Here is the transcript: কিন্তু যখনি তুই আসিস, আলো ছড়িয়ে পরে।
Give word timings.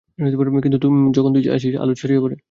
কিন্তু 0.63 0.77
যখনি 1.15 1.33
তুই 1.37 1.51
আসিস, 1.53 1.73
আলো 1.75 1.93
ছড়িয়ে 1.95 2.21
পরে। 2.21 2.35